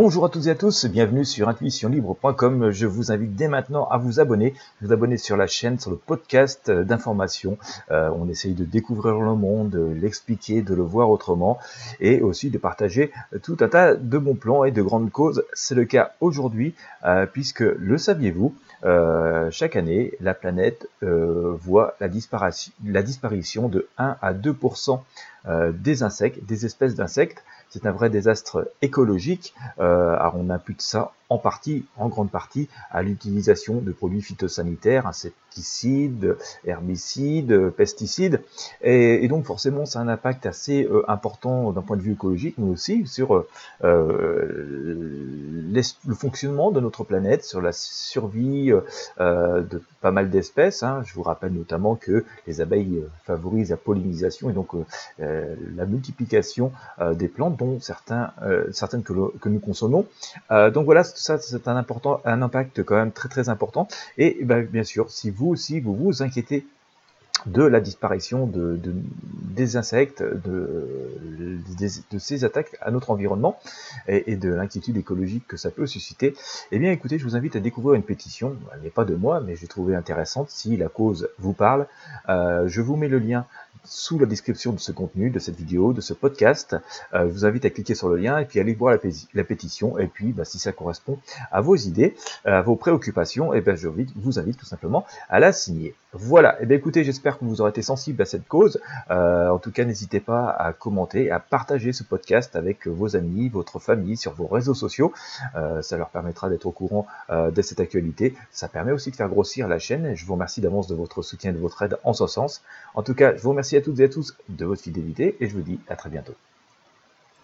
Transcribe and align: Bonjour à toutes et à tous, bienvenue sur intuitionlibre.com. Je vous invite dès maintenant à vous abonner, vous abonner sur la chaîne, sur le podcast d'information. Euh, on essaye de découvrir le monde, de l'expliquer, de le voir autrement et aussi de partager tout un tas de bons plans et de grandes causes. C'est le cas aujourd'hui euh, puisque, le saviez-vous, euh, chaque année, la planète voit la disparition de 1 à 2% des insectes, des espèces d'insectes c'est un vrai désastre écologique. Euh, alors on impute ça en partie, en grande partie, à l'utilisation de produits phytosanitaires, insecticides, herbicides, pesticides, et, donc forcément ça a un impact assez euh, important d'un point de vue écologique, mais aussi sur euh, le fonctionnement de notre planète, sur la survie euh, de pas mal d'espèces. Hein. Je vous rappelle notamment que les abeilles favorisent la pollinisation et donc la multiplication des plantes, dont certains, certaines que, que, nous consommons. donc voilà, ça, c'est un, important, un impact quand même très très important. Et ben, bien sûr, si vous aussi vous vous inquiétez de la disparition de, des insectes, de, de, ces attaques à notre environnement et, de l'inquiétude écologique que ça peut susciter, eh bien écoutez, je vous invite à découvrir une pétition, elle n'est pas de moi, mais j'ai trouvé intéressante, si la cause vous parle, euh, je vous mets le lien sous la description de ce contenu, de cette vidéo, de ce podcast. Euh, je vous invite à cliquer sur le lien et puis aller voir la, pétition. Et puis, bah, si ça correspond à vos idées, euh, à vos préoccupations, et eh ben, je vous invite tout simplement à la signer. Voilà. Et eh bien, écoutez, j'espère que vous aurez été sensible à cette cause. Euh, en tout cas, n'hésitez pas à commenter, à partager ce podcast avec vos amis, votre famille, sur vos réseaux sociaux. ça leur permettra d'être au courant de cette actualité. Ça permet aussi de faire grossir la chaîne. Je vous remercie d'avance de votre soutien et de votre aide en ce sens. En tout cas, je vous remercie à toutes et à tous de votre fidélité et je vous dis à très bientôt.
Bonjour 0.00 0.24
à 0.24 0.28
toutes 0.28 0.46
et 0.46 0.50
à 0.50 0.54
tous, 0.54 0.86
bienvenue 0.86 1.24
sur 1.24 1.48
intuitionlibre.com. 1.48 2.70
Je 2.70 2.86
vous 2.86 3.10
invite 3.10 3.34
dès 3.34 3.48
maintenant 3.48 3.88
à 3.88 3.98
vous 3.98 4.20
abonner, 4.20 4.54
vous 4.80 4.92
abonner 4.92 5.16
sur 5.16 5.36
la 5.36 5.48
chaîne, 5.48 5.80
sur 5.80 5.90
le 5.90 5.96
podcast 5.96 6.70
d'information. 6.70 7.58
Euh, 7.90 8.08
on 8.14 8.28
essaye 8.28 8.54
de 8.54 8.64
découvrir 8.64 9.18
le 9.18 9.34
monde, 9.34 9.70
de 9.70 9.80
l'expliquer, 10.00 10.62
de 10.62 10.72
le 10.72 10.84
voir 10.84 11.10
autrement 11.10 11.58
et 11.98 12.20
aussi 12.20 12.48
de 12.48 12.58
partager 12.58 13.10
tout 13.42 13.56
un 13.58 13.66
tas 13.66 13.96
de 13.96 14.18
bons 14.18 14.36
plans 14.36 14.62
et 14.62 14.70
de 14.70 14.82
grandes 14.82 15.10
causes. 15.10 15.42
C'est 15.52 15.74
le 15.74 15.84
cas 15.84 16.12
aujourd'hui 16.20 16.76
euh, 17.04 17.26
puisque, 17.26 17.62
le 17.62 17.98
saviez-vous, 17.98 18.54
euh, 18.84 19.50
chaque 19.50 19.74
année, 19.74 20.12
la 20.20 20.32
planète 20.32 20.88
voit 21.02 21.96
la 21.98 22.06
disparition 22.06 23.68
de 23.68 23.88
1 23.98 24.16
à 24.22 24.32
2% 24.32 25.00
des 25.72 26.02
insectes, 26.02 26.44
des 26.44 26.66
espèces 26.66 26.94
d'insectes 26.94 27.42
c'est 27.68 27.86
un 27.86 27.92
vrai 27.92 28.10
désastre 28.10 28.70
écologique. 28.82 29.54
Euh, 29.78 30.14
alors 30.14 30.36
on 30.36 30.50
impute 30.50 30.82
ça 30.82 31.12
en 31.30 31.38
partie, 31.38 31.84
en 31.96 32.08
grande 32.08 32.30
partie, 32.30 32.68
à 32.90 33.02
l'utilisation 33.02 33.80
de 33.80 33.92
produits 33.92 34.22
phytosanitaires, 34.22 35.06
insecticides, 35.06 36.36
herbicides, 36.64 37.70
pesticides, 37.70 38.42
et, 38.82 39.26
donc 39.28 39.44
forcément 39.44 39.84
ça 39.84 39.98
a 39.98 40.02
un 40.02 40.08
impact 40.08 40.46
assez 40.46 40.84
euh, 40.84 41.02
important 41.08 41.72
d'un 41.72 41.82
point 41.82 41.96
de 41.96 42.02
vue 42.02 42.12
écologique, 42.12 42.54
mais 42.58 42.70
aussi 42.70 43.06
sur 43.06 43.44
euh, 43.84 44.54
le 45.74 46.14
fonctionnement 46.14 46.70
de 46.70 46.80
notre 46.80 47.04
planète, 47.04 47.44
sur 47.44 47.60
la 47.60 47.72
survie 47.72 48.72
euh, 49.20 49.60
de 49.62 49.82
pas 50.00 50.12
mal 50.12 50.30
d'espèces. 50.30 50.82
Hein. 50.82 51.02
Je 51.04 51.12
vous 51.14 51.22
rappelle 51.22 51.52
notamment 51.52 51.94
que 51.94 52.24
les 52.46 52.60
abeilles 52.60 53.02
favorisent 53.24 53.70
la 53.70 53.76
pollinisation 53.76 54.48
et 54.48 54.52
donc 54.52 54.68
la 55.18 55.86
multiplication 55.86 56.72
des 57.14 57.28
plantes, 57.28 57.56
dont 57.56 57.80
certains, 57.80 58.32
certaines 58.72 59.02
que, 59.02 59.12
que, 59.38 59.48
nous 59.48 59.58
consommons. 59.58 60.06
donc 60.50 60.84
voilà, 60.84 61.02
ça, 61.18 61.38
c'est 61.38 61.68
un, 61.68 61.76
important, 61.76 62.20
un 62.24 62.42
impact 62.42 62.82
quand 62.82 62.96
même 62.96 63.12
très 63.12 63.28
très 63.28 63.48
important. 63.48 63.88
Et 64.16 64.38
ben, 64.42 64.64
bien 64.64 64.84
sûr, 64.84 65.10
si 65.10 65.30
vous 65.30 65.48
aussi 65.48 65.80
vous 65.80 65.94
vous 65.94 66.22
inquiétez 66.22 66.64
de 67.46 67.62
la 67.62 67.80
disparition 67.80 68.46
de, 68.46 68.78
des 68.82 69.76
insectes, 69.76 70.22
de, 70.22 71.58
de, 71.78 72.18
ces 72.18 72.44
attaques 72.44 72.76
à 72.80 72.90
notre 72.90 73.10
environnement 73.10 73.58
et, 74.08 74.36
de 74.36 74.50
l'inquiétude 74.50 74.96
écologique 74.96 75.46
que 75.46 75.56
ça 75.56 75.70
peut 75.70 75.86
susciter, 75.86 76.34
eh 76.72 76.78
bien 76.78 76.90
écoutez, 76.90 77.18
je 77.18 77.24
vous 77.24 77.36
invite 77.36 77.56
à 77.56 77.60
découvrir 77.60 77.94
une 77.94 78.02
pétition, 78.02 78.56
elle 78.74 78.80
n'est 78.82 78.90
pas 78.90 79.04
de 79.04 79.14
moi, 79.14 79.40
mais 79.40 79.56
j'ai 79.56 79.66
trouvé 79.66 79.94
intéressante, 79.94 80.50
si 80.50 80.76
la 80.76 80.88
cause 80.88 81.28
vous 81.38 81.52
parle, 81.52 81.86
euh, 82.28 82.66
je 82.66 82.80
vous 82.80 82.96
mets 82.96 83.08
le 83.08 83.18
lien 83.18 83.46
sous 83.88 84.18
la 84.18 84.26
description 84.26 84.72
de 84.72 84.78
ce 84.78 84.92
contenu, 84.92 85.30
de 85.30 85.38
cette 85.38 85.56
vidéo, 85.56 85.92
de 85.92 86.00
ce 86.00 86.12
podcast. 86.12 86.76
Euh, 87.14 87.26
je 87.26 87.32
vous 87.32 87.44
invite 87.46 87.64
à 87.64 87.70
cliquer 87.70 87.94
sur 87.94 88.08
le 88.08 88.16
lien 88.16 88.38
et 88.38 88.44
puis 88.44 88.60
aller 88.60 88.74
voir 88.74 88.96
la, 89.34 89.44
pétition. 89.44 89.98
Et 89.98 90.06
puis, 90.06 90.32
bah, 90.32 90.44
si 90.44 90.58
ça 90.58 90.72
correspond 90.72 91.18
à 91.50 91.60
vos 91.60 91.76
idées, 91.76 92.14
euh, 92.46 92.58
à 92.58 92.62
vos 92.62 92.76
préoccupations, 92.76 93.54
et 93.54 93.58
eh 93.58 93.60
ben, 93.60 93.76
je 93.76 93.88
vous 93.88 94.38
invite 94.38 94.58
tout 94.58 94.66
simplement 94.66 95.06
à 95.28 95.40
la 95.40 95.52
signer. 95.52 95.94
Voilà. 96.12 96.54
Et 96.54 96.62
eh 96.62 96.66
bien, 96.66 96.76
écoutez, 96.76 97.04
j'espère 97.04 97.38
que 97.38 97.44
vous 97.44 97.60
aurez 97.60 97.70
été 97.70 97.82
sensible 97.82 98.22
à 98.22 98.24
cette 98.24 98.48
cause. 98.48 98.80
Euh, 99.10 99.50
en 99.50 99.58
tout 99.58 99.70
cas, 99.70 99.84
n'hésitez 99.84 100.20
pas 100.20 100.50
à 100.50 100.72
commenter, 100.72 101.30
à 101.30 101.38
partager 101.38 101.92
ce 101.92 102.02
podcast 102.02 102.56
avec 102.56 102.86
vos 102.86 103.16
amis, 103.16 103.48
votre 103.48 103.78
famille, 103.78 104.16
sur 104.16 104.32
vos 104.32 104.46
réseaux 104.46 104.74
sociaux. 104.74 105.12
ça 105.82 105.96
leur 105.96 106.08
permettra 106.08 106.48
d'être 106.48 106.66
au 106.66 106.72
courant 106.72 107.06
de 107.30 107.62
cette 107.62 107.80
actualité. 107.80 108.34
Ça 108.50 108.68
permet 108.68 108.92
aussi 108.92 109.10
de 109.10 109.16
faire 109.16 109.28
grossir 109.28 109.68
la 109.68 109.78
chaîne. 109.78 110.14
Je 110.14 110.24
vous 110.24 110.32
remercie 110.34 110.60
d'avance 110.60 110.86
de 110.86 110.94
votre 110.94 111.22
soutien 111.22 111.50
et 111.50 111.54
de 111.54 111.58
votre 111.58 111.82
aide 111.82 111.98
en 112.04 112.12
ce 112.12 112.26
sens. 112.26 112.62
En 112.94 113.02
tout 113.02 113.14
cas, 113.14 113.36
je 113.36 113.42
vous 113.42 113.50
remercie 113.50 113.76
à 113.76 113.82
toutes 113.82 114.00
et 114.00 114.04
à 114.04 114.08
tous 114.08 114.36
de 114.48 114.64
votre 114.64 114.82
fidélité 114.82 115.36
et 115.40 115.48
je 115.48 115.54
vous 115.54 115.62
dis 115.62 115.78
à 115.88 115.96
très 115.96 116.10
bientôt. 116.10 116.34